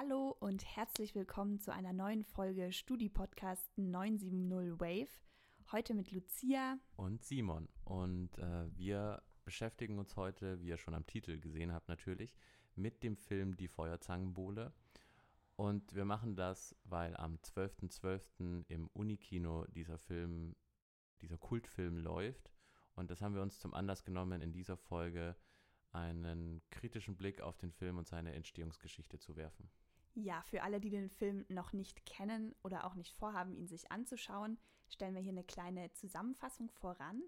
[0.00, 5.10] Hallo und herzlich willkommen zu einer neuen Folge Studi-Podcast 970 Wave.
[5.72, 7.68] Heute mit Lucia und Simon.
[7.84, 12.34] Und äh, wir beschäftigen uns heute, wie ihr schon am Titel gesehen habt, natürlich,
[12.76, 14.72] mit dem Film Die Feuerzangenbowle.
[15.56, 17.90] Und wir machen das, weil am 12.12.
[17.90, 18.64] .12.
[18.68, 20.56] im Unikino dieser Film,
[21.20, 22.54] dieser Kultfilm läuft.
[22.94, 25.36] Und das haben wir uns zum Anlass genommen, in dieser Folge
[25.92, 29.68] einen kritischen Blick auf den Film und seine Entstehungsgeschichte zu werfen.
[30.14, 33.90] Ja, für alle, die den Film noch nicht kennen oder auch nicht vorhaben, ihn sich
[33.92, 37.22] anzuschauen, stellen wir hier eine kleine Zusammenfassung voran.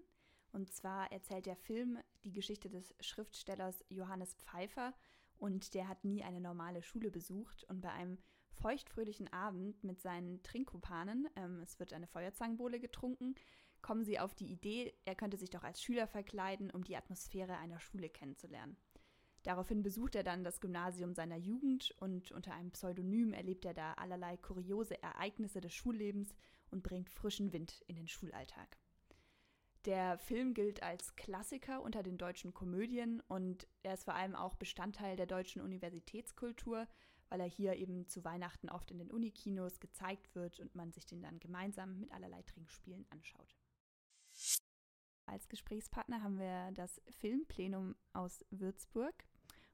[0.51, 4.93] Und zwar erzählt der Film die Geschichte des Schriftstellers Johannes Pfeiffer
[5.37, 8.19] und der hat nie eine normale Schule besucht und bei einem
[8.53, 13.35] feuchtfröhlichen Abend mit seinen Trinkkumpanen, ähm, es wird eine Feuerzangenbowle getrunken,
[13.81, 17.57] kommen sie auf die Idee, er könnte sich doch als Schüler verkleiden, um die Atmosphäre
[17.57, 18.77] einer Schule kennenzulernen.
[19.43, 23.93] Daraufhin besucht er dann das Gymnasium seiner Jugend und unter einem Pseudonym erlebt er da
[23.93, 26.33] allerlei kuriose Ereignisse des Schullebens
[26.71, 28.77] und bringt frischen Wind in den Schulalltag.
[29.85, 34.55] Der Film gilt als Klassiker unter den deutschen Komödien und er ist vor allem auch
[34.55, 36.87] Bestandteil der deutschen Universitätskultur,
[37.27, 41.05] weil er hier eben zu Weihnachten oft in den Unikinos gezeigt wird und man sich
[41.05, 43.57] den dann gemeinsam mit allerlei Trinkspielen anschaut.
[45.25, 49.25] Als Gesprächspartner haben wir das Filmplenum aus Würzburg.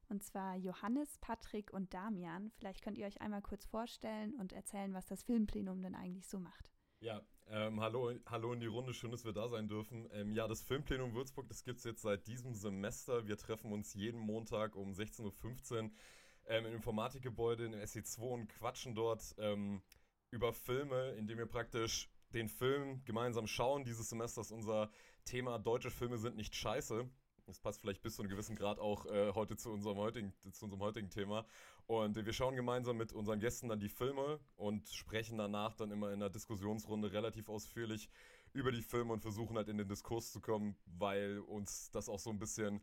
[0.10, 2.52] Und zwar Johannes, Patrick und Damian.
[2.58, 6.40] Vielleicht könnt ihr euch einmal kurz vorstellen und erzählen, was das Filmplenum denn eigentlich so
[6.40, 6.72] macht.
[7.00, 10.10] Ja, ähm, hallo, hallo in die Runde, schön, dass wir da sein dürfen.
[10.12, 13.28] Ähm, ja, das Filmplenum Würzburg, das gibt es jetzt seit diesem Semester.
[13.28, 15.92] Wir treffen uns jeden Montag um 16.15 Uhr
[16.48, 19.82] ähm, im Informatikgebäude in SE2 und quatschen dort ähm,
[20.32, 23.86] über Filme, indem wir praktisch den Film gemeinsam schauen.
[23.86, 24.90] Dieses Semester ist unser
[25.26, 27.10] Thema Deutsche Filme sind nicht scheiße.
[27.50, 30.66] Das passt vielleicht bis zu einem gewissen Grad auch äh, heute zu unserem, heutigen, zu
[30.66, 31.48] unserem heutigen Thema.
[31.88, 35.90] Und äh, wir schauen gemeinsam mit unseren Gästen dann die Filme und sprechen danach dann
[35.90, 38.08] immer in der Diskussionsrunde relativ ausführlich
[38.54, 42.20] über die Filme und versuchen halt in den Diskurs zu kommen, weil uns das auch
[42.20, 42.82] so ein bisschen,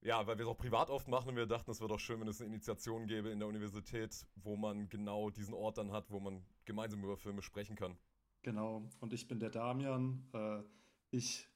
[0.00, 2.20] ja, weil wir es auch privat oft machen und wir dachten, es wäre doch schön,
[2.20, 6.08] wenn es eine Initiation gäbe in der Universität, wo man genau diesen Ort dann hat,
[6.12, 7.98] wo man gemeinsam über Filme sprechen kann.
[8.42, 10.24] Genau, und ich bin der Damian.
[10.32, 10.62] Äh,
[11.10, 11.48] ich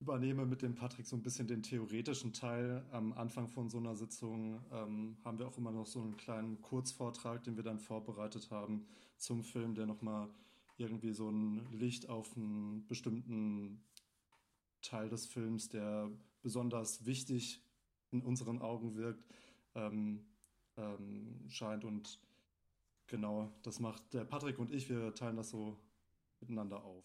[0.00, 2.84] übernehme mit dem Patrick so ein bisschen den theoretischen Teil.
[2.92, 6.60] Am Anfang von so einer Sitzung ähm, haben wir auch immer noch so einen kleinen
[6.62, 8.86] Kurzvortrag, den wir dann vorbereitet haben
[9.16, 10.28] zum Film, der nochmal
[10.76, 13.82] irgendwie so ein Licht auf einen bestimmten
[14.82, 16.08] Teil des Films, der
[16.42, 17.60] besonders wichtig
[18.12, 19.24] in unseren Augen wirkt,
[19.74, 20.24] ähm,
[20.76, 21.84] ähm, scheint.
[21.84, 22.20] Und
[23.08, 25.76] genau, das macht der Patrick und ich, wir teilen das so
[26.40, 27.04] miteinander auf.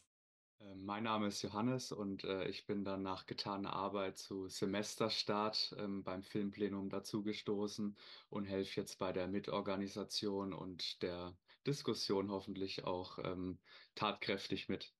[0.63, 5.75] Äh, mein Name ist Johannes und äh, ich bin dann nach getaner Arbeit zu Semesterstart
[5.77, 7.95] ähm, beim Filmplenum dazugestoßen
[8.29, 11.35] und helfe jetzt bei der Mitorganisation und der
[11.65, 13.57] Diskussion hoffentlich auch ähm,
[13.95, 14.93] tatkräftig mit.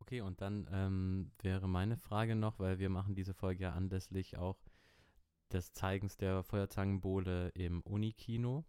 [0.00, 4.38] Okay, und dann ähm, wäre meine Frage noch, weil wir machen diese Folge ja anlässlich
[4.38, 4.58] auch
[5.52, 8.64] des Zeigens der Feuerzangenbowle im Unikino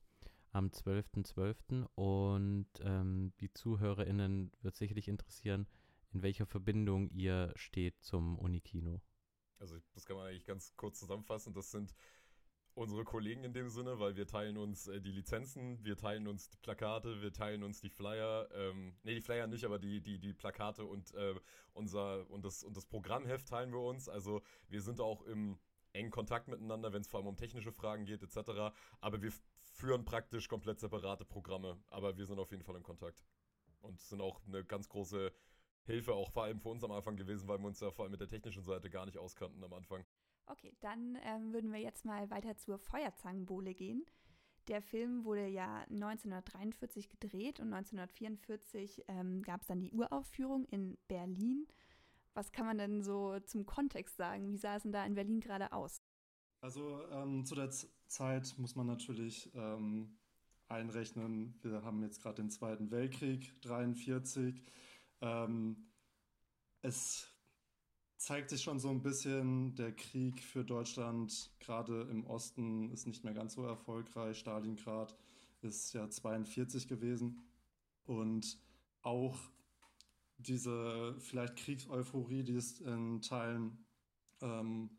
[0.51, 1.33] am 12.12.
[1.33, 1.87] .12.
[1.95, 5.67] und ähm, die ZuhörerInnen wird sicherlich interessieren,
[6.11, 9.01] in welcher Verbindung ihr steht zum Unikino.
[9.59, 11.53] Also das kann man eigentlich ganz kurz zusammenfassen.
[11.53, 11.93] Das sind
[12.73, 16.49] unsere Kollegen in dem Sinne, weil wir teilen uns äh, die Lizenzen, wir teilen uns
[16.49, 20.17] die Plakate, wir teilen uns die Flyer, ähm, nee, die Flyer nicht, aber die, die,
[20.17, 21.35] die Plakate und äh,
[21.73, 24.07] unser und das und das Programmheft teilen wir uns.
[24.07, 25.59] Also wir sind auch im
[25.91, 28.73] engen Kontakt miteinander, wenn es vor allem um technische Fragen geht, etc.
[29.01, 29.33] Aber wir
[29.73, 33.25] führen praktisch komplett separate Programme, aber wir sind auf jeden Fall in Kontakt.
[33.81, 35.31] Und sind auch eine ganz große
[35.89, 38.11] Hilfe auch vor allem für uns am Anfang gewesen, weil wir uns ja vor allem
[38.11, 40.05] mit der technischen Seite gar nicht auskannten am Anfang.
[40.45, 44.05] Okay, dann ähm, würden wir jetzt mal weiter zur Feuerzangenbowle gehen.
[44.67, 50.97] Der Film wurde ja 1943 gedreht und 1944 ähm, gab es dann die Uraufführung in
[51.07, 51.67] Berlin.
[52.33, 54.51] Was kann man denn so zum Kontext sagen?
[54.51, 56.01] Wie sah es denn da in Berlin gerade aus?
[56.61, 60.17] Also ähm, zu der Z Zeit muss man natürlich ähm,
[60.67, 64.63] einrechnen, wir haben jetzt gerade den Zweiten Weltkrieg, 1943.
[65.21, 65.89] Ähm,
[66.81, 67.27] es
[68.17, 73.23] zeigt sich schon so ein bisschen, der Krieg für Deutschland, gerade im Osten, ist nicht
[73.23, 74.37] mehr ganz so erfolgreich.
[74.37, 75.15] Stalingrad
[75.61, 77.41] ist ja 42 gewesen.
[78.05, 78.57] Und
[79.01, 79.37] auch
[80.37, 83.85] diese vielleicht Kriegseuphorie, die es in Teilen
[84.41, 84.89] ähm,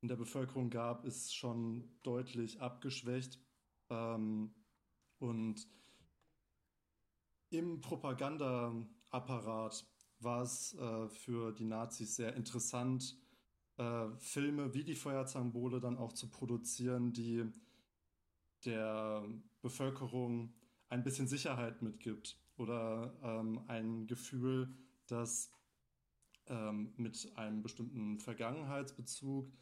[0.00, 3.40] in der Bevölkerung gab, ist schon deutlich abgeschwächt.
[3.90, 4.54] Ähm,
[5.18, 5.66] und
[7.50, 7.80] im
[9.10, 9.86] Propagandaapparat
[10.20, 13.16] war es äh, für die Nazis sehr interessant,
[13.76, 17.44] äh, Filme wie die Feuerzangenbowle dann auch zu produzieren, die
[18.64, 19.24] der
[19.62, 20.52] Bevölkerung
[20.88, 24.74] ein bisschen Sicherheit mitgibt oder ähm, ein Gefühl,
[25.06, 25.52] dass
[26.46, 29.52] ähm, mit einem bestimmten Vergangenheitsbezug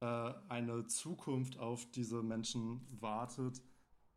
[0.00, 3.60] äh, eine Zukunft auf diese Menschen wartet,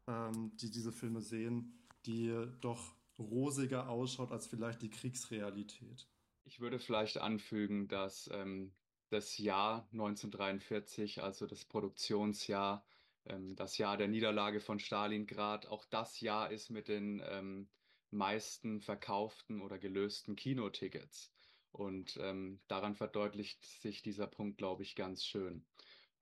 [0.08, 1.74] ähm, die diese Filme sehen,
[2.06, 6.08] die doch rosiger ausschaut als vielleicht die Kriegsrealität.
[6.46, 8.74] Ich würde vielleicht anfügen, dass ähm,
[9.10, 12.86] das Jahr 1943, also das Produktionsjahr,
[13.26, 17.70] ähm, das Jahr der Niederlage von Stalingrad, auch das Jahr ist mit den ähm,
[18.12, 21.32] meisten verkauften oder gelösten Kinotickets.
[21.72, 25.66] Und ähm, daran verdeutlicht sich dieser Punkt, glaube ich, ganz schön.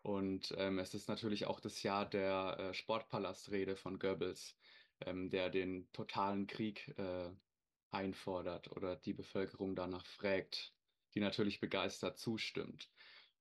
[0.02, 4.56] Und ähm, es ist natürlich auch das Jahr der äh, Sportpalastrede von Goebbels,
[5.02, 7.30] ähm, der den totalen Krieg äh,
[7.92, 10.74] einfordert oder die Bevölkerung danach fragt,
[11.14, 12.90] die natürlich begeistert zustimmt.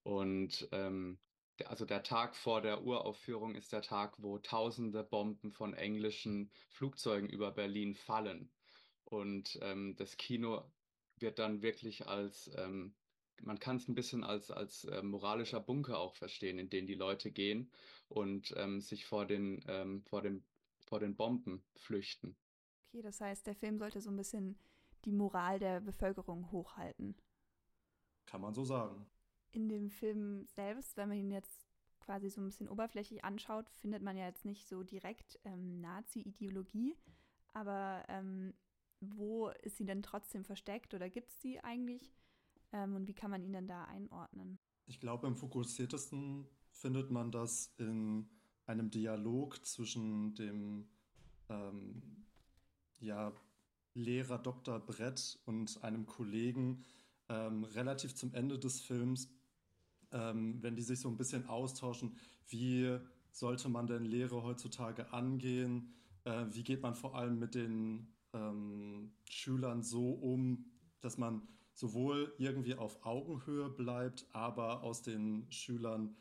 [0.02, 1.18] Und ähm,
[1.64, 7.28] also der Tag vor der Uraufführung ist der Tag, wo tausende Bomben von englischen Flugzeugen
[7.28, 8.52] über Berlin fallen.
[9.04, 10.70] Und ähm, das Kino
[11.18, 12.94] wird dann wirklich als, ähm,
[13.40, 16.94] man kann es ein bisschen als, als äh, moralischer Bunker auch verstehen, in den die
[16.94, 17.72] Leute gehen
[18.08, 20.44] und ähm, sich vor den, ähm, vor, dem,
[20.86, 22.36] vor den Bomben flüchten.
[22.88, 24.58] Okay, das heißt, der Film sollte so ein bisschen
[25.04, 27.16] die Moral der Bevölkerung hochhalten.
[28.26, 29.06] Kann man so sagen.
[29.52, 31.66] In dem Film selbst, wenn man ihn jetzt
[32.00, 36.96] quasi so ein bisschen oberflächlich anschaut, findet man ja jetzt nicht so direkt ähm, Nazi-Ideologie.
[37.52, 38.54] Aber ähm,
[39.00, 42.14] wo ist sie denn trotzdem versteckt oder gibt es sie eigentlich?
[42.72, 44.58] Ähm, und wie kann man ihn denn da einordnen?
[44.86, 48.28] Ich glaube, am fokussiertesten findet man das in
[48.66, 50.88] einem Dialog zwischen dem
[51.48, 52.02] ähm,
[53.00, 53.32] ja,
[53.94, 54.78] Lehrer Dr.
[54.78, 56.84] Brett und einem Kollegen
[57.28, 59.28] ähm, relativ zum Ende des Films,
[60.12, 62.16] ähm, wenn die sich so ein bisschen austauschen,
[62.48, 62.98] wie
[63.30, 65.92] sollte man denn Lehre heutzutage angehen?
[66.24, 70.66] Äh, wie geht man vor allem mit den ähm, Schülern so um,
[71.00, 71.42] dass man
[71.72, 76.16] sowohl irgendwie auf Augenhöhe bleibt, aber aus den Schülern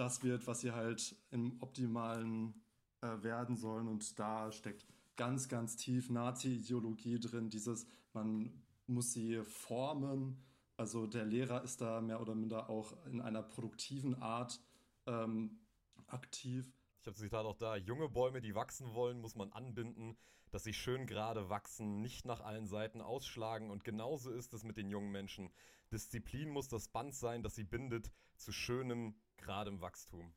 [0.00, 2.54] das wird, was sie halt im optimalen
[3.02, 3.86] äh, werden sollen.
[3.86, 4.86] Und da steckt
[5.16, 8.50] ganz, ganz tief Nazi-Ideologie drin, dieses, man
[8.86, 10.42] muss sie formen.
[10.78, 14.58] Also der Lehrer ist da mehr oder minder auch in einer produktiven Art
[15.06, 15.58] ähm,
[16.06, 16.72] aktiv.
[17.02, 17.76] Ich habe das Zitat auch da.
[17.76, 20.16] Junge Bäume, die wachsen wollen, muss man anbinden
[20.50, 23.70] dass sie schön gerade wachsen, nicht nach allen Seiten ausschlagen.
[23.70, 25.50] Und genauso ist es mit den jungen Menschen.
[25.92, 30.32] Disziplin muss das Band sein, das sie bindet zu schönem, geradem Wachstum.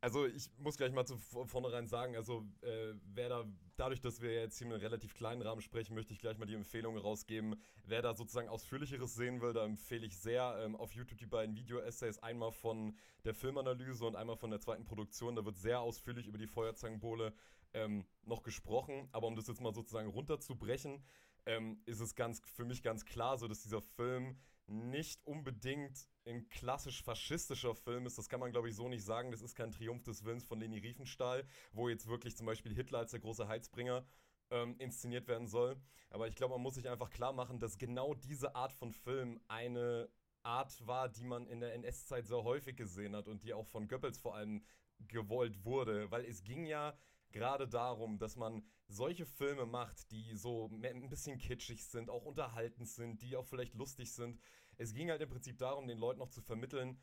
[0.00, 3.44] Also ich muss gleich mal zu vornherein sagen, also äh, wer da,
[3.76, 6.46] dadurch, dass wir jetzt hier in einem relativ kleinen Rahmen sprechen, möchte ich gleich mal
[6.46, 7.56] die Empfehlung rausgeben.
[7.84, 11.56] Wer da sozusagen Ausführlicheres sehen will, da empfehle ich sehr ähm, auf YouTube die beiden
[11.56, 15.34] Video-Essays, einmal von der Filmanalyse und einmal von der zweiten Produktion.
[15.34, 17.32] Da wird sehr ausführlich über die Feuerzangenbowle
[17.74, 21.02] ähm, noch gesprochen, aber um das jetzt mal sozusagen runterzubrechen,
[21.46, 24.36] ähm, ist es ganz für mich ganz klar so, dass dieser Film
[24.66, 28.18] nicht unbedingt ein klassisch faschistischer Film ist.
[28.18, 29.30] Das kann man, glaube ich, so nicht sagen.
[29.30, 32.98] Das ist kein Triumph des Willens von Leni Riefenstahl, wo jetzt wirklich zum Beispiel Hitler
[33.00, 34.04] als der große Heizbringer
[34.50, 35.76] ähm, inszeniert werden soll.
[36.10, 39.40] Aber ich glaube, man muss sich einfach klar machen, dass genau diese Art von Film
[39.48, 40.08] eine
[40.42, 43.88] Art war, die man in der NS-Zeit sehr häufig gesehen hat und die auch von
[43.88, 44.64] Goebbels vor allem
[44.98, 46.10] gewollt wurde.
[46.10, 46.96] Weil es ging ja
[47.32, 52.88] gerade darum, dass man solche Filme macht, die so ein bisschen kitschig sind, auch unterhaltend
[52.88, 54.40] sind, die auch vielleicht lustig sind.
[54.76, 57.00] Es ging halt im Prinzip darum, den Leuten noch zu vermitteln,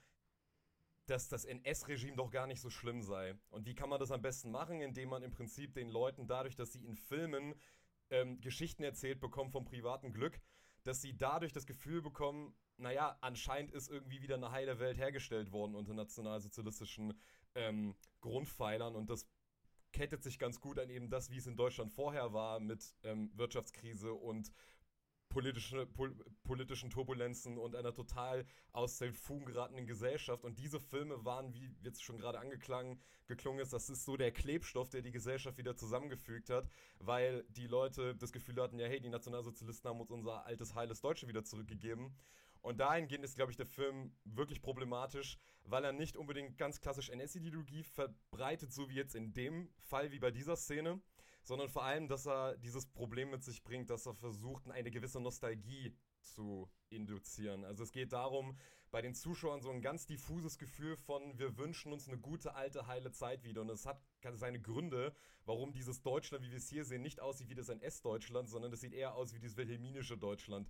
[1.08, 3.36] dass das NS-Regime doch gar nicht so schlimm sei.
[3.50, 4.82] Und wie kann man das am besten machen?
[4.82, 7.56] Indem man im Prinzip den Leuten dadurch, dass sie in Filmen
[8.10, 10.39] ähm, Geschichten erzählt bekommen vom privaten Glück,
[10.84, 15.51] dass sie dadurch das Gefühl bekommen, naja, anscheinend ist irgendwie wieder eine heile Welt hergestellt
[15.51, 17.20] worden unter nationalsozialistischen
[17.56, 19.27] ähm, Grundpfeilern und das
[19.92, 23.32] kettet sich ganz gut an eben das, wie es in Deutschland vorher war mit ähm,
[23.36, 24.51] Wirtschaftskrise und
[25.34, 30.46] politische, pol politischen Turbulenzen und einer total aus den Fugen geratenen Gesellschaft.
[30.46, 34.32] Und diese Filme waren, wie jetzt schon gerade angeklangen, geklungen ist, das ist so der
[34.32, 39.00] Klebstoff, der die Gesellschaft wieder zusammengefügt hat, weil die Leute das Gefühl hatten, ja, hey,
[39.00, 42.16] die Nationalsozialisten haben uns unser altes, heiles Deutsche wieder zurückgegeben.
[42.62, 47.10] Und dahingehend ist, glaube ich, der Film wirklich problematisch, weil er nicht unbedingt ganz klassisch
[47.10, 51.02] NS-Ideologie verbreitet, so wie jetzt in dem Fall, wie bei dieser Szene,
[51.44, 55.20] sondern vor allem, dass er dieses Problem mit sich bringt, dass er versucht, eine gewisse
[55.20, 57.66] Nostalgie zu induzieren.
[57.66, 58.58] Also es geht darum,
[58.92, 62.88] bei den Zuschauern so ein ganz diffuses Gefühl von, wir wünschen uns eine gute, alte,
[62.88, 63.62] heile Zeit wieder.
[63.62, 64.00] Und es hat
[64.36, 68.50] seine Gründe, warum dieses Deutschland, wie wir es hier sehen, nicht aussieht wie das NS-Deutschland,
[68.50, 70.70] sondern es sieht eher aus wie dieses wilhelminische Deutschland.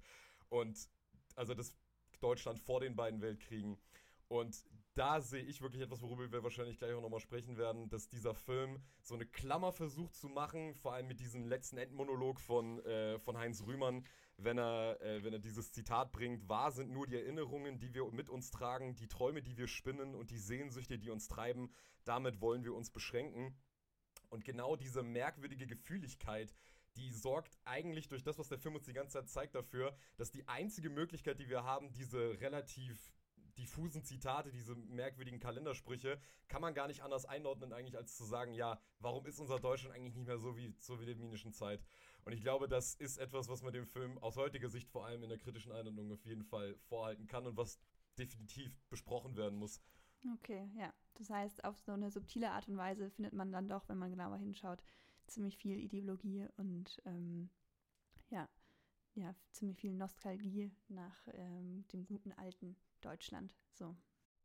[0.49, 0.89] Und
[1.35, 1.75] also das
[2.21, 3.77] Deutschland vor den beiden Weltkriegen.
[4.29, 4.63] Und
[4.95, 8.35] da sehe ich wirklich etwas, worüber wir wahrscheinlich gleich auch nochmal sprechen werden, dass dieser
[8.35, 13.17] Film so eine Klammer versucht zu machen, vor allem mit diesem letzten Endmonolog von, äh,
[13.19, 14.05] von Heinz Rühmann,
[14.37, 18.09] wenn er, äh, wenn er dieses Zitat bringt, wahr sind nur die Erinnerungen, die wir
[18.11, 21.73] mit uns tragen, die Träume, die wir spinnen und die Sehnsüchte, die uns treiben,
[22.03, 23.57] damit wollen wir uns beschränken.
[24.29, 26.53] Und genau diese merkwürdige Gefühligkeit,
[26.97, 30.31] die sorgt eigentlich durch das, was der Film uns die ganze Zeit zeigt, dafür, dass
[30.31, 33.11] die einzige Möglichkeit, die wir haben, diese relativ
[33.63, 38.53] diffusen Zitate, diese merkwürdigen Kalendersprüche, kann man gar nicht anders einordnen, eigentlich als zu sagen,
[38.53, 41.83] ja, warum ist unser Deutschland eigentlich nicht mehr so wie zur wilhelminischen Zeit?
[42.25, 45.23] Und ich glaube, das ist etwas, was man dem Film aus heutiger Sicht vor allem
[45.23, 47.79] in der kritischen Einordnung auf jeden Fall vorhalten kann und was
[48.17, 49.81] definitiv besprochen werden muss.
[50.35, 50.93] Okay, ja.
[51.15, 54.09] Das heißt, auf so eine subtile Art und Weise findet man dann doch, wenn man
[54.09, 54.83] genauer hinschaut,
[55.27, 57.49] ziemlich viel Ideologie und ähm,
[58.29, 58.49] ja,
[59.15, 63.53] ja, ziemlich viel Nostalgie nach ähm, dem guten alten Deutschland.
[63.73, 63.95] So.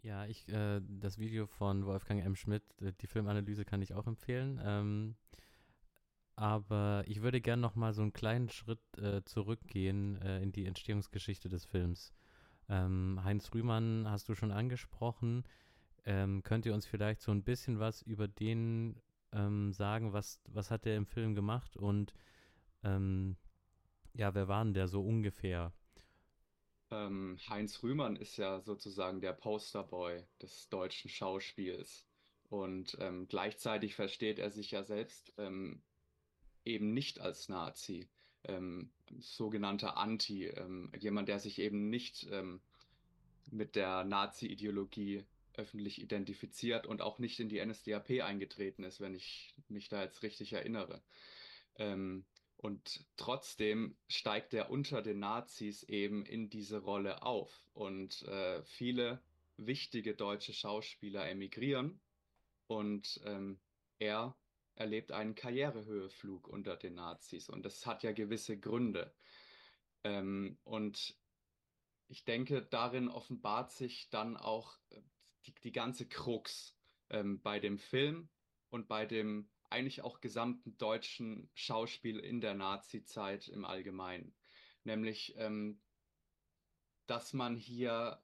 [0.02, 2.36] Ja, ich, äh, das Video von Wolfgang M.
[2.36, 4.60] Schmidt, äh, die Filmanalyse kann ich auch empfehlen.
[4.62, 5.16] Ähm,
[6.36, 10.66] aber ich würde gerne noch mal so einen kleinen Schritt äh, zurückgehen äh, in die
[10.66, 12.12] Entstehungsgeschichte des Films.
[12.68, 15.44] Ähm, Heinz Rühmann hast du schon angesprochen.
[16.04, 19.00] Ähm, könnt ihr uns vielleicht so ein bisschen was über den
[19.32, 20.12] ähm, sagen?
[20.12, 21.76] Was, was hat der im Film gemacht?
[21.76, 22.14] Und
[22.84, 23.36] ähm,
[24.14, 25.72] ja, wer war denn der so ungefähr?
[26.90, 32.04] Ähm, Heinz Rühmann ist ja sozusagen der Posterboy des deutschen Schauspiels.
[32.48, 35.82] Und ähm, gleichzeitig versteht er sich ja selbst ähm,
[36.64, 38.08] eben nicht als Nazi,
[38.44, 38.90] ähm,
[39.20, 42.60] sogenannter Anti, ähm, jemand, der sich eben nicht ähm,
[43.50, 49.54] mit der Nazi-Ideologie öffentlich identifiziert und auch nicht in die NSDAP eingetreten ist, wenn ich
[49.68, 51.02] mich da jetzt richtig erinnere.
[51.76, 52.24] Ähm,
[52.58, 57.68] und trotzdem steigt er unter den Nazis eben in diese Rolle auf.
[57.72, 59.22] Und äh, viele
[59.56, 62.00] wichtige deutsche Schauspieler emigrieren
[62.66, 63.60] und ähm,
[64.00, 64.36] er
[64.74, 67.48] erlebt einen Karrierehöheflug unter den Nazis.
[67.48, 69.14] Und das hat ja gewisse Gründe.
[70.02, 71.16] Ähm, und
[72.08, 75.00] ich denke, darin offenbart sich dann auch äh,
[75.46, 76.76] die, die ganze Krux
[77.10, 78.28] ähm, bei dem Film
[78.70, 84.34] und bei dem eigentlich auch gesamten deutschen Schauspiel in der Nazi-Zeit im Allgemeinen.
[84.84, 85.80] Nämlich, ähm,
[87.06, 88.22] dass man hier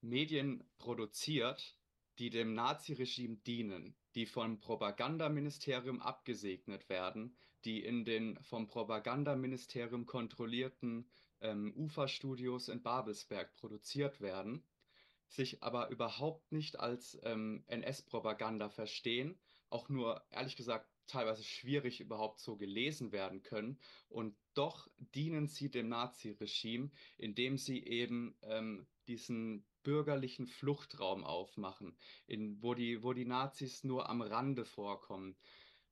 [0.00, 1.76] Medien produziert,
[2.18, 11.08] die dem Naziregime dienen, die vom Propagandaministerium abgesegnet werden, die in den vom Propagandaministerium kontrollierten
[11.40, 14.62] ähm, Uferstudios in Babelsberg produziert werden,
[15.26, 19.38] sich aber überhaupt nicht als ähm, NS-Propaganda verstehen,
[19.74, 23.78] auch nur, ehrlich gesagt, teilweise schwierig überhaupt so gelesen werden können.
[24.08, 32.62] Und doch dienen sie dem Naziregime, indem sie eben ähm, diesen bürgerlichen Fluchtraum aufmachen, in,
[32.62, 35.36] wo, die, wo die Nazis nur am Rande vorkommen.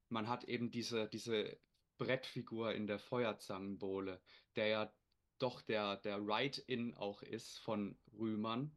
[0.09, 1.59] Man hat eben diese, diese
[1.99, 4.21] Brettfigur in der Feuerzangenbowle,
[4.55, 4.93] der ja
[5.39, 8.71] doch der, der Write-In auch ist von Rühmann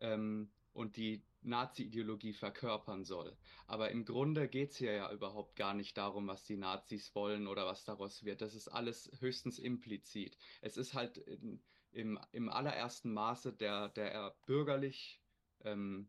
[0.00, 3.36] ähm, und die Nazi-Ideologie verkörpern soll.
[3.66, 7.46] Aber im Grunde geht es hier ja überhaupt gar nicht darum, was die Nazis wollen
[7.46, 8.40] oder was daraus wird.
[8.42, 10.36] Das ist alles höchstens implizit.
[10.60, 15.20] Es ist halt in, im, im allerersten Maße der, der bürgerlich
[15.64, 16.08] ähm,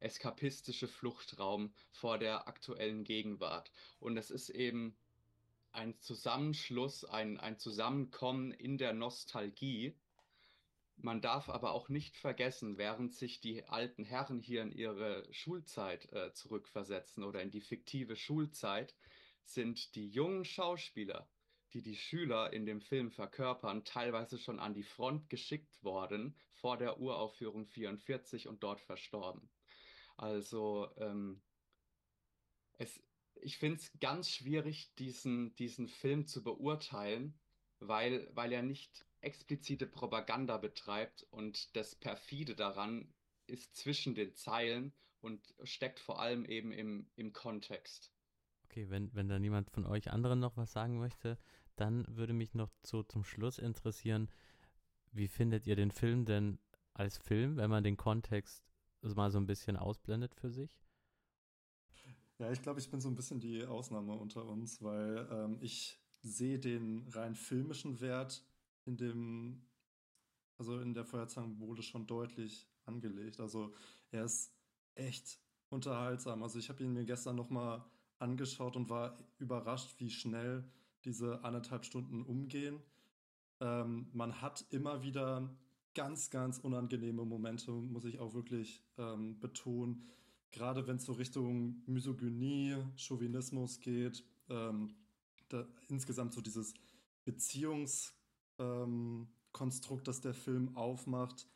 [0.00, 3.70] eskapistische Fluchtraum vor der aktuellen Gegenwart.
[3.98, 4.96] Und es ist eben
[5.72, 9.94] ein Zusammenschluss, ein, ein Zusammenkommen in der Nostalgie
[10.96, 16.10] man darf aber auch nicht vergessen, während sich die alten Herren hier in ihre Schulzeit
[16.12, 18.94] äh, zurückversetzen oder in die fiktive Schulzeit,
[19.44, 21.28] sind die jungen Schauspieler,
[21.72, 26.76] die die Schüler in dem Film verkörpern, teilweise schon an die Front geschickt worden vor
[26.78, 29.48] der Uraufführung 44 und dort verstorben.
[30.16, 31.42] Also ähm,
[32.78, 33.00] es,
[33.42, 37.38] ich finde es ganz schwierig, diesen, diesen Film zu beurteilen,
[37.78, 43.12] weil, weil er nicht explizite Propaganda betreibt und das perfide daran
[43.46, 48.12] ist zwischen den Zeilen und steckt vor allem eben im, im Kontext.
[48.64, 51.38] Okay, wenn, wenn da niemand von euch anderen noch was sagen möchte,
[51.74, 54.30] dann würde mich noch so zum Schluss interessieren,
[55.12, 56.58] wie findet ihr den Film denn
[56.94, 58.64] als Film, wenn man den Kontext
[59.02, 60.80] mal so ein bisschen ausblendet für sich?
[62.38, 65.98] Ja, ich glaube, ich bin so ein bisschen die Ausnahme unter uns, weil ähm, ich
[66.22, 68.44] sehe den rein filmischen Wert
[68.86, 69.66] in dem,
[70.58, 73.40] also in der Feuerzangenbowle schon deutlich angelegt.
[73.40, 73.74] Also
[74.10, 74.52] er ist
[74.94, 75.38] echt
[75.68, 76.42] unterhaltsam.
[76.42, 77.84] Also ich habe ihn mir gestern nochmal
[78.18, 80.64] angeschaut und war überrascht, wie schnell
[81.04, 82.80] diese anderthalb Stunden umgehen.
[83.60, 85.48] Ähm, man hat immer wieder
[85.94, 90.04] ganz, ganz unangenehme Momente, muss ich auch wirklich ähm, betonen.
[90.50, 94.94] Gerade wenn es so Richtung Misogynie, Chauvinismus geht, ähm,
[95.88, 96.74] insgesamt so dieses
[97.24, 98.25] Beziehungskonstrukt,
[98.58, 99.28] ähm,
[100.04, 101.46] das der Film aufmacht,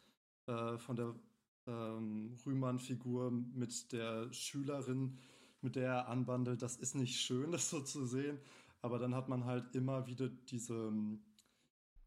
[0.46, 1.14] äh, von der
[1.66, 5.18] ähm, Rühmann-Figur mit der Schülerin,
[5.60, 8.38] mit der er anbandelt, das ist nicht schön, das so zu sehen.
[8.82, 10.92] Aber dann hat man halt immer wieder diese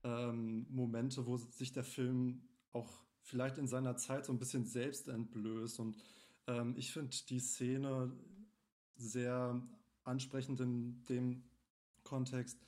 [0.03, 2.89] ähm, Momente, wo sich der Film auch
[3.21, 5.79] vielleicht in seiner Zeit so ein bisschen selbst entblößt.
[5.79, 5.97] Und
[6.47, 8.11] ähm, ich finde die Szene
[8.95, 9.61] sehr
[10.03, 11.43] ansprechend in dem
[12.03, 12.59] Kontext,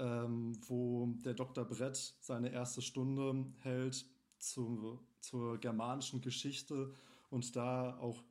[0.00, 1.64] ähm, wo der Dr.
[1.64, 4.06] Brett seine erste Stunde hält
[4.38, 6.92] zu, zur germanischen Geschichte
[7.28, 8.24] und da auch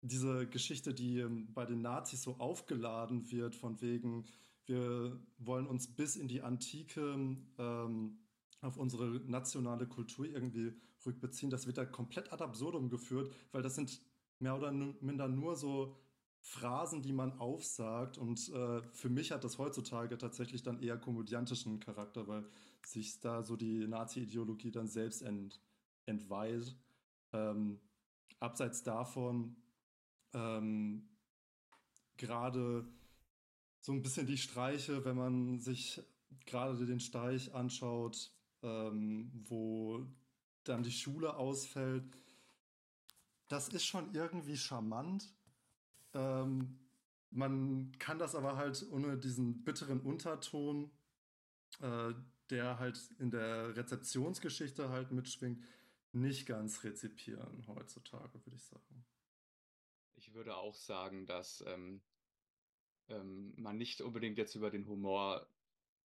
[0.00, 4.24] diese Geschichte, die ähm, bei den Nazis so aufgeladen wird, von wegen,
[4.66, 8.18] wir wollen uns bis in die Antike ähm,
[8.60, 10.72] auf unsere nationale Kultur irgendwie
[11.04, 14.00] rückbeziehen, das wird da komplett ad absurdum geführt, weil das sind
[14.38, 15.94] mehr oder minder nur so
[16.46, 18.18] Phrasen, die man aufsagt.
[18.18, 22.46] Und äh, für mich hat das heutzutage tatsächlich dann eher komödiantischen Charakter, weil
[22.84, 25.58] sich da so die Nazi-Ideologie dann selbst ent,
[26.04, 26.76] entweiht.
[27.32, 27.80] Ähm,
[28.40, 29.56] abseits davon
[30.34, 31.08] ähm,
[32.18, 32.86] gerade
[33.80, 36.02] so ein bisschen die Streiche, wenn man sich
[36.44, 38.30] gerade den Streich anschaut,
[38.62, 40.06] ähm, wo
[40.64, 42.04] dann die Schule ausfällt.
[43.48, 45.33] Das ist schon irgendwie charmant.
[46.14, 46.78] Ähm,
[47.30, 50.90] man kann das aber halt ohne diesen bitteren Unterton,
[51.80, 52.12] äh,
[52.50, 55.64] der halt in der Rezeptionsgeschichte halt mitschwingt,
[56.12, 59.04] nicht ganz rezipieren heutzutage, würde ich sagen.
[60.14, 62.00] Ich würde auch sagen, dass ähm,
[63.08, 65.46] ähm, man nicht unbedingt jetzt über den Humor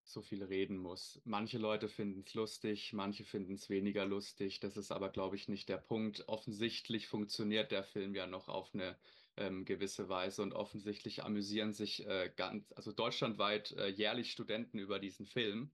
[0.05, 1.21] so viel reden muss.
[1.25, 4.61] Manche Leute finden es lustig, manche finden es weniger lustig.
[4.61, 6.27] Das ist aber, glaube ich, nicht der Punkt.
[6.29, 8.97] Offensichtlich funktioniert der Film ja noch auf eine
[9.39, 14.99] ähm, gewisse Weise und offensichtlich amüsieren sich äh, ganz, also deutschlandweit äh, jährlich Studenten über
[14.99, 15.71] diesen Film.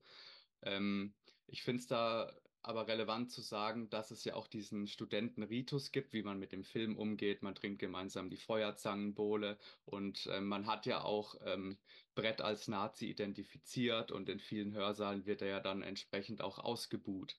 [0.63, 1.15] Ähm,
[1.47, 6.15] ich finde es da aber relevant zu sagen, dass es ja auch diesen Studentenritus gibt,
[6.15, 7.43] wie man mit dem Film umgeht.
[7.43, 11.77] Man trinkt gemeinsam die Feuerzangenbowle und äh, man hat ja auch ähm,
[12.15, 17.37] Brett als Nazi identifiziert und in vielen Hörsaalen wird er ja dann entsprechend auch ausgebuht.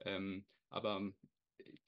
[0.00, 1.12] Ähm, aber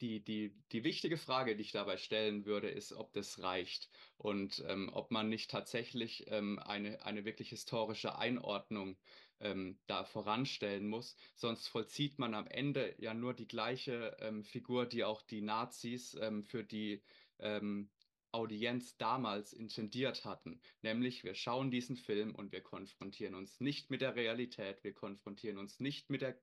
[0.00, 4.64] die, die, die wichtige Frage, die ich dabei stellen würde, ist, ob das reicht und
[4.66, 8.96] ähm, ob man nicht tatsächlich ähm, eine, eine wirklich historische Einordnung
[9.40, 11.16] ähm, da voranstellen muss.
[11.34, 16.14] Sonst vollzieht man am Ende ja nur die gleiche ähm, Figur, die auch die Nazis
[16.20, 17.02] ähm, für die
[17.38, 17.90] ähm,
[18.30, 20.60] Audienz damals intendiert hatten.
[20.82, 25.58] Nämlich, wir schauen diesen Film und wir konfrontieren uns nicht mit der Realität, wir konfrontieren
[25.58, 26.38] uns nicht mit der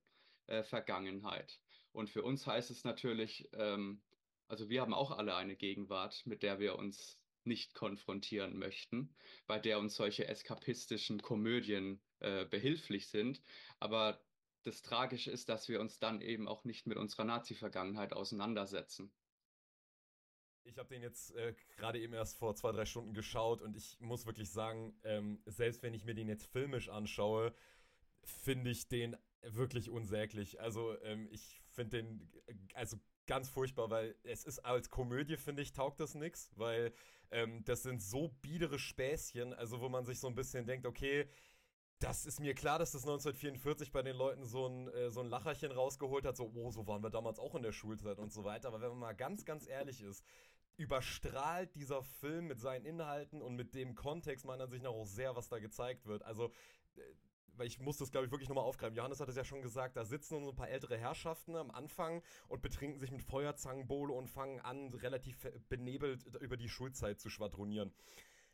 [0.48, 1.60] äh, Vergangenheit.
[1.96, 4.02] Und für uns heißt es natürlich, ähm,
[4.48, 9.16] also wir haben auch alle eine Gegenwart, mit der wir uns nicht konfrontieren möchten,
[9.48, 13.42] bei der uns solche eskapistischen Komödien äh, behilflich sind.
[13.80, 14.22] Aber
[14.64, 19.12] das Tragische ist, dass wir uns dann eben auch nicht mit unserer Nazi-Vergangenheit auseinandersetzen.
[20.64, 24.00] Ich habe den jetzt äh, gerade eben erst vor zwei, drei Stunden geschaut und ich
[24.00, 27.56] muss wirklich sagen, ähm, selbst wenn ich mir den jetzt filmisch anschaue,
[28.24, 30.60] finde ich den wirklich unsäglich.
[30.60, 32.32] Also ähm, ich finde den
[32.74, 36.94] also ganz furchtbar, weil es ist als Komödie, finde ich, taugt das nichts, weil
[37.32, 41.28] ähm, das sind so biedere Späßchen, also wo man sich so ein bisschen denkt, okay,
[42.00, 45.30] das ist mir klar, dass das 1944 bei den Leuten so ein, äh, so ein
[45.30, 48.44] Lacherchen rausgeholt hat, so, oh, so waren wir damals auch in der Schulzeit und so
[48.44, 48.68] weiter.
[48.68, 50.24] Aber wenn man mal ganz, ganz ehrlich ist,
[50.78, 55.36] überstrahlt dieser Film mit seinen Inhalten und mit dem Kontext meiner Ansicht nach auch sehr,
[55.36, 56.24] was da gezeigt wird.
[56.24, 56.52] Also,
[56.98, 57.02] äh,
[57.58, 58.96] weil ich muss das, glaube ich, wirklich nochmal aufgreifen.
[58.96, 62.22] Johannes hat es ja schon gesagt, da sitzen so ein paar ältere Herrschaften am Anfang
[62.48, 67.94] und betrinken sich mit Feuerzangenbowle und fangen an, relativ benebelt über die Schulzeit zu schwadronieren.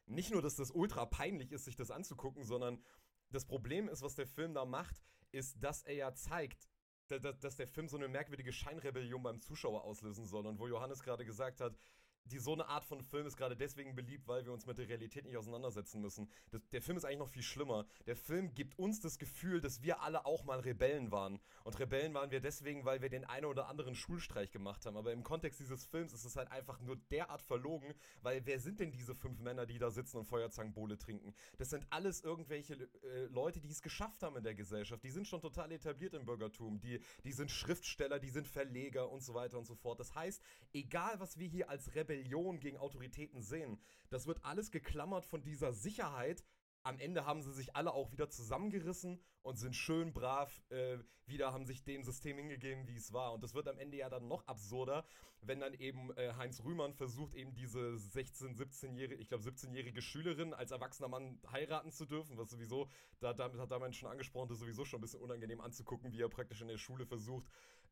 [0.06, 2.84] Nicht nur, dass das ultra peinlich ist, sich das anzugucken, sondern
[3.30, 6.68] das Problem ist, was der Film da macht, ist, dass er ja zeigt,
[7.08, 10.46] dass der Film so eine merkwürdige Scheinrebellion beim Zuschauer auslösen soll.
[10.48, 11.78] Und wo Johannes gerade gesagt hat,
[12.26, 14.88] die so eine Art von Film ist gerade deswegen beliebt, weil wir uns mit der
[14.88, 16.30] Realität nicht auseinandersetzen müssen.
[16.52, 17.86] Das, der Film ist eigentlich noch viel schlimmer.
[18.06, 21.40] Der Film gibt uns das Gefühl, dass wir alle auch mal Rebellen waren.
[21.64, 24.98] Und Rebellen waren wir deswegen, weil wir den einen oder anderen Schulstreich gemacht haben.
[24.98, 28.80] Aber im Kontext dieses Films ist es halt einfach nur derart verlogen, weil wer sind
[28.80, 31.34] denn diese fünf Männer, die da sitzen und Feuerzangenbowle trinken?
[31.58, 35.04] Das sind alles irgendwelche äh, Leute, die es geschafft haben in der Gesellschaft.
[35.04, 36.80] Die sind schon total etabliert im Bürgertum.
[36.80, 40.00] Die, die sind Schriftsteller, die sind Verleger und so weiter und so fort.
[40.00, 40.42] Das heißt,
[40.74, 43.80] egal was wir hier als Rebellen Rebellion gegen Autoritäten sehen.
[44.10, 46.44] Das wird alles geklammert von dieser Sicherheit,
[46.84, 50.98] am Ende haben sie sich alle auch wieder zusammengerissen und sind schön brav äh,
[51.28, 53.34] wieder, haben sich dem System hingegeben, wie es war.
[53.34, 55.06] Und das wird am Ende ja dann noch absurder,
[55.42, 60.56] wenn dann eben äh, Heinz Rühmann versucht, eben diese 16-, 17-jährige, ich glaube 17-jährige Schülerin
[60.56, 64.58] als erwachsener Mann heiraten zu dürfen, was sowieso, da, damit hat damals schon angesprochen, das
[64.58, 67.46] ist sowieso schon ein bisschen unangenehm anzugucken, wie er praktisch in der Schule versucht,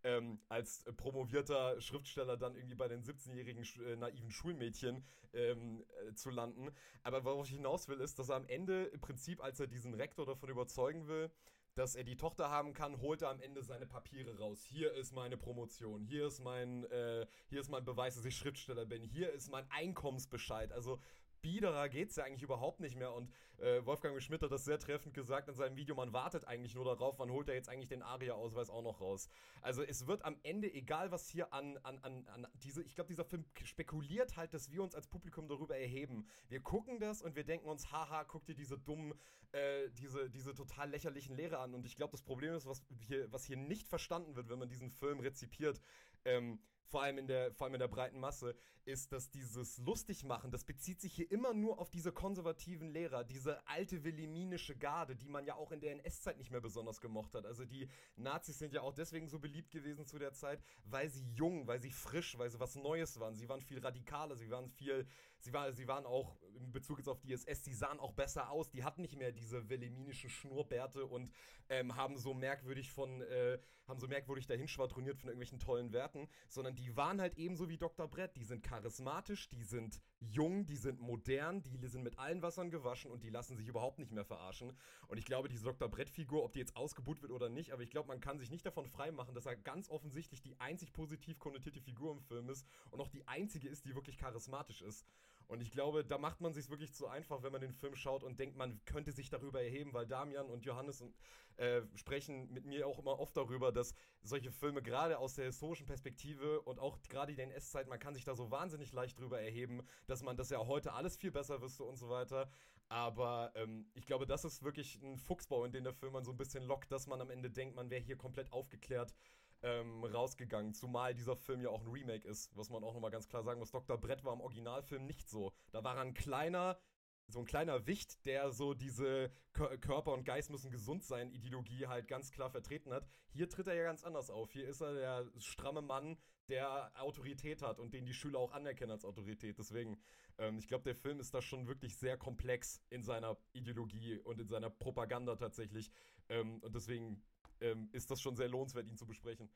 [0.04, 6.30] ähm, als promovierter Schriftsteller dann irgendwie bei den 17-jährigen äh, naiven Schulmädchen ähm, äh, zu
[6.30, 6.70] landen.
[7.04, 9.94] Aber worauf ich hinaus will, ist, dass er am Ende im Prinzip, als er diesen
[9.94, 11.32] Rektor davon überzeugen will,
[11.76, 14.64] dass er die Tochter haben kann, holt er am Ende seine Papiere raus.
[14.64, 18.86] Hier ist meine Promotion, hier ist mein, äh, hier ist mein Beweis, dass ich Schriftsteller
[18.86, 20.74] bin, hier ist mein Einkommensbescheid.
[20.74, 21.00] Also
[21.42, 23.14] biederer geht es ja eigentlich überhaupt nicht mehr.
[23.14, 26.76] Und äh, Wolfgang Schmidt hat das sehr treffend gesagt in seinem Video, man wartet eigentlich
[26.76, 29.30] nur darauf, wann holt er jetzt eigentlich den ARIA-Ausweis auch noch raus.
[29.62, 33.10] Also es wird am Ende, egal was hier an, an, an, an diese, ich glaube,
[33.10, 36.26] dieser Film spekuliert halt, dass wir uns als Publikum darüber erheben.
[36.48, 39.14] Wir gucken das und wir denken uns, haha, guck dir diese dummen,
[39.52, 41.74] äh, diese, diese total lächerlichen Lehre an.
[41.74, 44.70] Und ich glaube, das Problem ist, was hier, was hier nicht verstanden wird, wenn man
[44.70, 45.82] diesen Film rezipiert,
[46.26, 50.52] ähm, vor allem in der, vor allem in der breiten Masse, ist, dass dieses Lustigmachen,
[50.52, 55.30] das bezieht sich hier immer nur auf diese konservativen Lehrer, diese alte williminische Garde, die
[55.30, 57.46] man ja auch in der NS-Zeit nicht mehr besonders gemocht hat.
[57.46, 61.24] Also die Nazis sind ja auch deswegen so beliebt gewesen zu der Zeit, weil sie
[61.36, 63.36] jung, weil sie frisch, weil sie was Neues waren.
[63.36, 65.08] Sie waren viel radikaler, sie waren viel,
[65.40, 68.50] sie, war, sie waren auch in Bezug jetzt auf die SS, sie sahen auch besser
[68.52, 68.70] aus.
[68.70, 71.32] Die hatten nicht mehr diese williminischen Schnurrbärte und
[71.70, 76.28] ähm, haben so merkwürdig von, äh, haben so merkwürdig dahin schwadroniert von irgendwelchen tollen Werten,
[76.48, 78.08] sondern die waren halt ebenso wie Dr.
[78.08, 82.70] Brett, die sind charismatisch, die sind jung, die sind modern, die sind mit allen Wassern
[82.70, 84.74] gewaschen und die lassen sich überhaupt nicht mehr verarschen.
[85.08, 85.90] Und ich glaube, diese Dr.
[85.90, 88.66] Brett-Figur, ob die jetzt ausgebucht wird oder nicht, aber ich glaube, man kann sich nicht
[88.66, 93.00] davon freimachen, dass er ganz offensichtlich die einzig positiv konnotierte Figur im Film ist und
[93.00, 95.06] auch die einzige ist, die wirklich charismatisch ist.
[95.50, 98.24] Und ich glaube, da macht man sich wirklich zu einfach, wenn man den Film schaut
[98.24, 101.16] und denkt, man könnte sich darüber erheben, weil Damian und Johannes und,
[101.58, 105.88] äh, sprechen mit mir auch immer oft darüber, dass solche Filme gerade aus der historischen
[105.88, 109.82] Perspektive und auch gerade die NS-Zeit, man kann sich da so wahnsinnig leicht drüber erheben,
[110.06, 112.48] dass man das ja heute alles viel besser wüsste und so weiter.
[112.88, 116.32] Aber ähm, ich glaube, das ist wirklich ein Fuchsbau, in den der Film man so
[116.32, 119.16] ein bisschen lockt, dass man am Ende denkt, man wäre hier komplett aufgeklärt
[119.62, 120.74] ähm, rausgegangen.
[120.74, 123.60] Zumal dieser Film ja auch ein Remake ist, was man auch nochmal ganz klar sagen
[123.60, 123.72] muss.
[123.72, 123.98] Dr.
[123.98, 125.54] Brett war im Originalfilm nicht so.
[125.72, 126.80] Da war er ein kleiner,
[127.28, 132.08] so ein kleiner Wicht, der so diese Körper und Geist müssen gesund sein Ideologie halt
[132.08, 133.08] ganz klar vertreten hat.
[133.30, 134.52] Hier tritt er ja ganz anders auf.
[134.52, 136.18] Hier ist er der stramme Mann,
[136.50, 139.60] der Autorität hat und den die Schüler auch anerkennen als Autorität.
[139.60, 140.02] Deswegen,
[140.38, 144.40] ähm, ich glaube, der Film ist da schon wirklich sehr komplex in seiner Ideologie und
[144.40, 145.92] in seiner Propaganda tatsächlich.
[146.30, 147.22] Ähm, und deswegen
[147.62, 149.50] ähm, ist das schon sehr lohnenswert, ihn zu besprechen.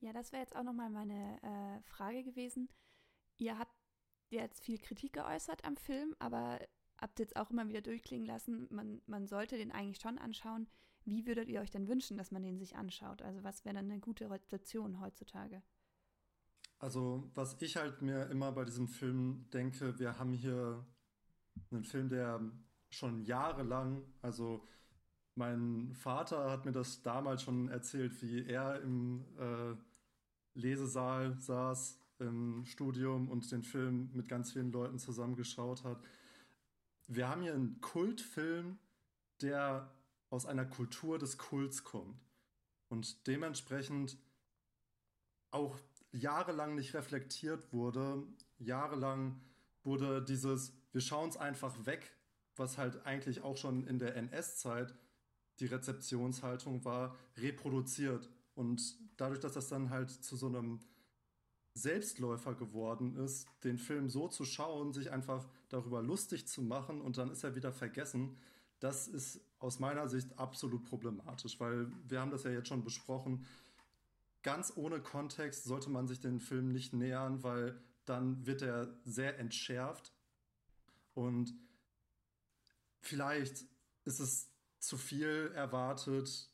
[0.00, 2.68] Ja, das wäre jetzt auch nochmal meine äh, Frage gewesen.
[3.38, 3.74] Ihr habt
[4.30, 6.60] jetzt viel Kritik geäußert am Film, aber
[6.98, 10.68] habt jetzt auch immer wieder durchklingen lassen, man, man sollte den eigentlich schon anschauen.
[11.04, 13.22] Wie würdet ihr euch denn wünschen, dass man den sich anschaut?
[13.22, 15.62] Also was wäre dann eine gute Rezeption heutzutage?
[16.78, 20.86] Also was ich halt mir immer bei diesem Film denke, wir haben hier
[21.70, 22.40] einen Film, der
[22.90, 24.66] schon jahrelang, also
[25.34, 29.74] mein Vater hat mir das damals schon erzählt, wie er im äh,
[30.54, 36.00] Lesesaal saß im Studium und den Film mit ganz vielen Leuten zusammengeschaut hat.
[37.08, 38.78] Wir haben hier einen Kultfilm,
[39.40, 39.90] der
[40.30, 42.18] aus einer Kultur des Kults kommt
[42.88, 44.16] und dementsprechend
[45.50, 45.78] auch
[46.12, 48.22] jahrelang nicht reflektiert wurde.
[48.58, 49.40] Jahrelang
[49.82, 52.12] wurde dieses, wir schauen es einfach weg,
[52.56, 54.94] was halt eigentlich auch schon in der NS-Zeit
[55.60, 58.28] die Rezeptionshaltung war, reproduziert.
[58.54, 60.80] Und dadurch, dass das dann halt zu so einem
[61.74, 67.18] Selbstläufer geworden ist, den Film so zu schauen, sich einfach darüber lustig zu machen und
[67.18, 68.36] dann ist er wieder vergessen,
[68.78, 73.46] das ist aus meiner Sicht absolut problematisch, weil wir haben das ja jetzt schon besprochen.
[74.42, 79.38] Ganz ohne Kontext sollte man sich den Film nicht nähern, weil dann wird er sehr
[79.38, 80.12] entschärft
[81.14, 81.54] und
[83.00, 83.64] vielleicht
[84.04, 84.53] ist es
[84.86, 86.50] zu viel erwartet,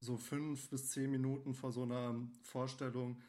[0.00, 3.20] so fünf bis zehn Minuten vor so einer Vorstellung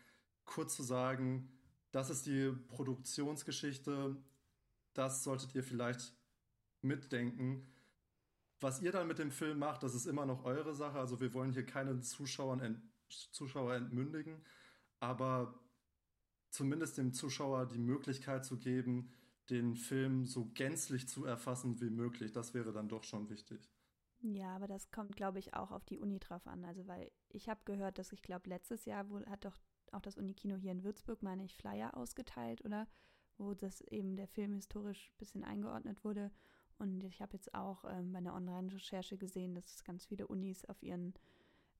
[0.46, 1.50] kurz zu sagen,
[1.92, 4.16] das ist die Produktionsgeschichte,
[4.94, 6.14] das solltet ihr vielleicht
[6.82, 7.68] mitdenken.
[8.60, 10.98] Was ihr dann mit dem Film macht, das ist immer noch eure Sache.
[10.98, 12.82] Also wir wollen hier keine Zuschauer, ent
[13.32, 14.44] Zuschauer entmündigen,
[15.00, 15.58] aber
[16.50, 19.14] zumindest dem Zuschauer die Möglichkeit zu geben,
[19.50, 22.34] den Film so gänzlich zu erfassen wie möglich.
[22.34, 23.70] Das wäre dann doch schon wichtig.
[24.22, 26.66] Ja, aber das kommt, glaube ich, auch auf die Uni drauf an.
[26.66, 29.58] Also, weil ich habe gehört, dass ich glaube, letztes Jahr wo, hat doch
[29.92, 32.88] auch das Unikino hier in Würzburg, meine ich, Flyer ausgeteilt, oder?
[33.38, 36.32] wo das eben der Film historisch ein bisschen eingeordnet wurde.
[36.80, 40.82] Und ich habe jetzt auch ähm, bei einer Online-Recherche gesehen, dass ganz viele Unis auf
[40.84, 41.14] ihren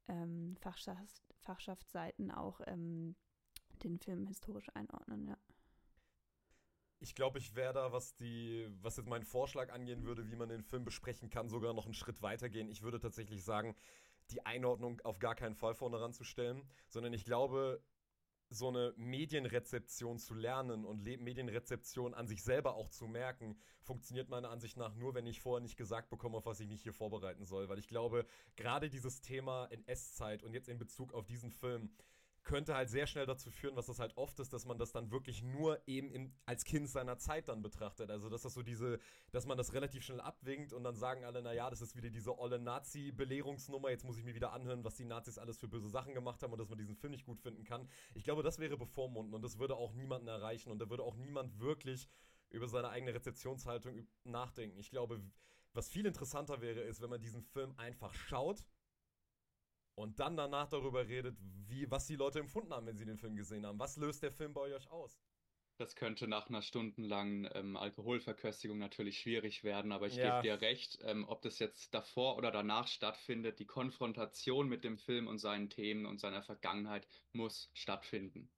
[0.08, 3.16] ähm, Fachschafts Fachschaftsseiten auch ähm,
[3.84, 5.38] den Film historisch einordnen, ja.
[7.00, 10.50] Ich glaube, ich wäre da, was die, was jetzt meinen Vorschlag angehen würde, wie man
[10.50, 12.70] den Film besprechen kann, sogar noch einen Schritt weiter gehen.
[12.70, 13.76] Ich würde tatsächlich sagen,
[14.32, 17.82] die Einordnung auf gar keinen Fall vorne ranzustellen, sondern ich glaube,
[18.50, 24.30] so eine Medienrezeption zu lernen und Le Medienrezeption an sich selber auch zu merken, funktioniert
[24.30, 26.94] meiner Ansicht nach nur, wenn ich vorher nicht gesagt bekomme, auf was ich mich hier
[26.94, 27.68] vorbereiten soll.
[27.68, 31.92] Weil ich glaube, gerade dieses Thema in S-Zeit und jetzt in Bezug auf diesen Film,
[32.48, 35.12] könnte halt sehr schnell dazu führen, was das halt oft ist, dass man das dann
[35.12, 38.10] wirklich nur eben in, als Kind seiner Zeit dann betrachtet.
[38.10, 39.00] Also, dass das so diese,
[39.32, 42.40] dass man das relativ schnell abwinkt und dann sagen alle, naja, das ist wieder diese
[42.40, 46.14] olle Nazi-Belehrungsnummer, jetzt muss ich mir wieder anhören, was die Nazis alles für böse Sachen
[46.14, 47.90] gemacht haben und dass man diesen Film nicht gut finden kann.
[48.16, 51.18] Ich glaube, das wäre bevormunden und das würde auch niemanden erreichen und da würde auch
[51.18, 52.10] niemand wirklich
[52.50, 54.80] über seine eigene Rezeptionshaltung nachdenken.
[54.80, 55.22] Ich glaube,
[55.74, 58.64] was viel interessanter wäre, ist, wenn man diesen Film einfach schaut
[59.98, 61.36] und dann danach darüber redet,
[61.68, 63.80] wie, was die Leute empfunden haben, wenn sie den Film gesehen haben.
[63.80, 65.20] Was löst der Film bei euch aus?
[65.78, 70.40] Das könnte nach einer stundenlangen ähm, Alkoholverköstigung natürlich schwierig werden, aber ich ja.
[70.40, 74.98] gebe dir recht, ähm, ob das jetzt davor oder danach stattfindet, die Konfrontation mit dem
[74.98, 78.50] Film und seinen Themen und seiner Vergangenheit muss stattfinden.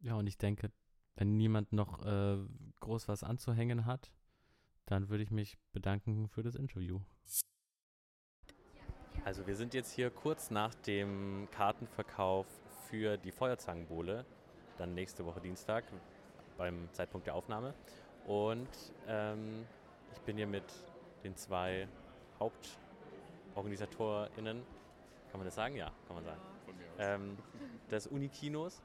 [0.00, 0.72] Ja, und ich denke,
[1.16, 2.38] wenn niemand noch äh,
[2.80, 4.10] groß was anzuhängen hat,
[4.86, 7.00] dann würde ich mich bedanken für das Interview.
[9.26, 12.46] Also wir sind jetzt hier kurz nach dem Kartenverkauf
[12.88, 14.24] für die Feuerzangenbowle,
[14.78, 15.82] dann nächste Woche Dienstag
[16.56, 17.74] beim Zeitpunkt der Aufnahme.
[18.28, 18.68] Und
[19.08, 19.66] ähm,
[20.14, 20.62] ich bin hier mit
[21.24, 21.88] den zwei
[22.38, 24.62] HauptorganisatorInnen,
[25.32, 25.74] kann man das sagen?
[25.74, 26.40] Ja, kann man sagen.
[27.00, 27.36] Ähm,
[27.90, 28.80] des Unikinos.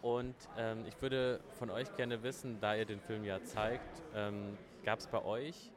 [0.00, 4.56] Und ähm, ich würde von euch gerne wissen, da ihr den Film ja zeigt, ähm,
[4.86, 5.70] gab es bei euch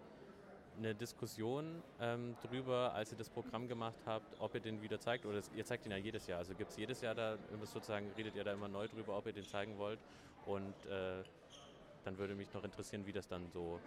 [0.77, 5.25] eine Diskussion ähm, drüber, als ihr das Programm gemacht habt, ob ihr den wieder zeigt
[5.25, 6.39] oder ihr zeigt ihn ja jedes Jahr.
[6.39, 9.33] Also gibt es jedes Jahr da, sozusagen redet ihr da immer neu drüber, ob ihr
[9.33, 9.99] den zeigen wollt
[10.45, 11.23] und äh,
[12.03, 13.79] dann würde mich noch interessieren, wie das dann so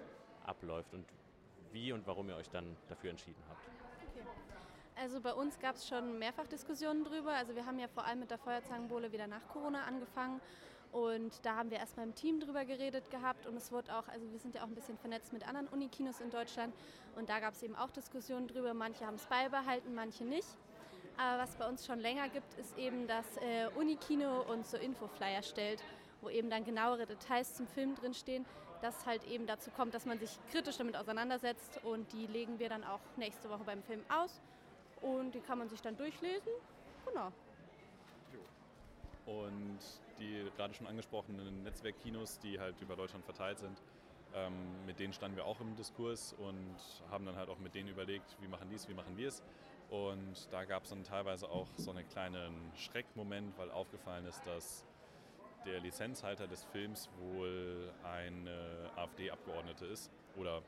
[0.44, 1.07] abläuft und
[1.72, 3.61] wie und warum ihr euch dann dafür entschieden habt.
[4.11, 4.27] Okay.
[5.01, 7.33] Also bei uns gab es schon mehrfach Diskussionen drüber.
[7.33, 10.40] Also wir haben ja vor allem mit der Feuerzangenbowle wieder nach Corona angefangen
[10.92, 14.31] und da haben wir erstmal im Team drüber geredet gehabt und es wurde auch, also
[14.31, 16.74] wir sind ja auch ein bisschen vernetzt mit anderen Unikinos in Deutschland
[17.16, 18.74] und da gab es eben auch Diskussionen drüber.
[18.74, 20.48] Manche haben es beibehalten, manche nicht.
[21.18, 25.42] Aber was bei uns schon länger gibt, ist eben, dass äh, Unikino uns so Infoflyer
[25.42, 25.83] stellt,
[26.20, 28.46] wo eben dann genauere Details zum Film drinstehen,
[28.83, 32.68] dass halt eben dazu kommt, dass man sich kritisch damit auseinandersetzt und die legen wir
[32.68, 34.40] dann auch nächste Woche beim Film aus
[35.03, 36.53] und die kann man sich dann durchlesen.
[37.05, 37.33] Genau.
[39.27, 39.81] Und
[40.19, 43.83] die gerade schon angesprochenen Netzwerkkinos, die halt über Deutschland verteilt sind,
[44.35, 44.53] ähm,
[44.87, 46.77] mit denen standen wir auch im Diskurs und
[47.11, 49.43] haben dann halt auch mit denen überlegt, wie machen die es, wie machen wir es.
[49.91, 54.85] Und da gab es dann teilweise auch so einen kleinen Schreckmoment, weil aufgefallen ist, dass
[55.65, 60.11] der Lizenzhalter des Films wohl eine AfD-Abgeordnete ist.
[60.37, 60.63] Oder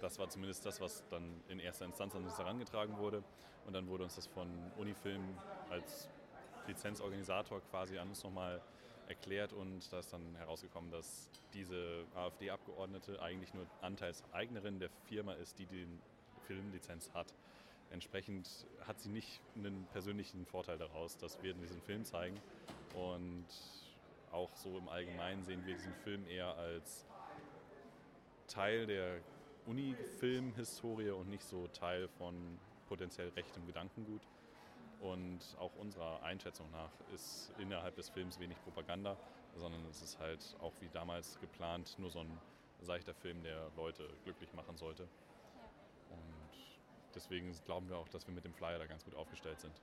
[0.00, 3.22] das war zumindest das, was dann in erster Instanz an uns herangetragen wurde.
[3.66, 5.22] Und dann wurde uns das von Unifilm
[5.70, 6.10] als
[6.66, 8.60] Lizenzorganisator quasi an uns nochmal
[9.08, 15.58] erklärt und da ist dann herausgekommen, dass diese AfD-Abgeordnete eigentlich nur Anteilseignerin der Firma ist,
[15.58, 15.86] die die
[16.46, 17.34] Filmlizenz hat.
[17.90, 22.40] Entsprechend hat sie nicht einen persönlichen Vorteil daraus, dass wir diesen Film zeigen.
[22.94, 23.46] Und
[24.32, 27.06] auch so im Allgemeinen sehen wir diesen Film eher als
[28.48, 29.20] Teil der
[29.66, 34.22] Uni-Film-Historie und nicht so Teil von potenziell rechtem Gedankengut.
[35.04, 39.18] Und auch unserer Einschätzung nach ist innerhalb des Films wenig Propaganda,
[39.54, 42.40] sondern es ist halt auch wie damals geplant nur so ein
[42.80, 45.02] seichter Film, der Leute glücklich machen sollte.
[45.02, 46.48] Und
[47.14, 49.78] deswegen glauben wir auch, dass wir mit dem Flyer da ganz gut aufgestellt sind.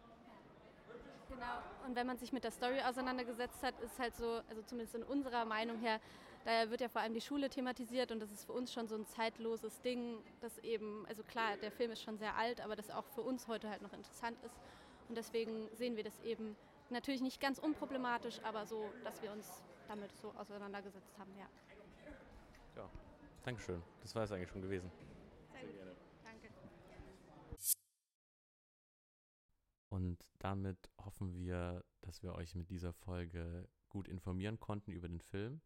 [1.30, 4.96] Genau, und wenn man sich mit der Story auseinandergesetzt hat, ist halt so, also zumindest
[4.96, 6.00] in unserer Meinung her,
[6.46, 8.96] da wird ja vor allem die Schule thematisiert und das ist für uns schon so
[8.96, 12.90] ein zeitloses Ding, das eben, also klar, der Film ist schon sehr alt, aber das
[12.90, 14.60] auch für uns heute halt noch interessant ist.
[15.12, 16.56] Und deswegen sehen wir das eben
[16.90, 21.50] natürlich nicht ganz unproblematisch, aber so, dass wir uns damit so auseinandergesetzt haben, ja.
[22.78, 22.90] Ja,
[23.44, 23.84] Dankeschön.
[24.02, 24.90] Das war es eigentlich schon gewesen.
[25.52, 25.96] Sehr, Sehr gerne.
[26.24, 26.48] Danke.
[29.90, 35.20] Und damit hoffen wir, dass wir euch mit dieser Folge gut informieren konnten über den
[35.20, 35.60] Film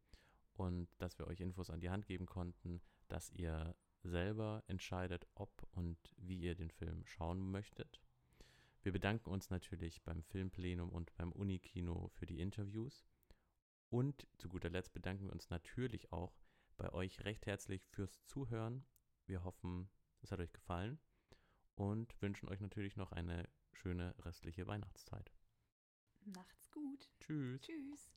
[0.56, 5.52] und dass wir euch Infos an die Hand geben konnten, dass ihr selber entscheidet, ob
[5.74, 8.02] und wie ihr den Film schauen möchtet.
[8.86, 13.04] Wir bedanken uns natürlich beim Filmplenum und beim Unikino für die Interviews
[13.90, 16.38] Und zu guter Letzt bedanken wir uns natürlich auch
[16.78, 18.86] bei euch recht herzlich fürs Zuhören.
[19.26, 19.90] Wir hoffen,
[20.22, 21.00] es hat euch gefallen
[21.74, 25.32] und wünschen euch natürlich noch eine schöne restliche Weihnachtszeit.
[26.24, 27.10] Macht's gut.
[27.20, 27.62] Tschüss.
[27.62, 28.15] Tschüss.